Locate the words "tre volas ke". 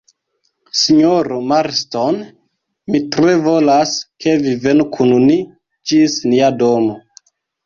3.17-4.35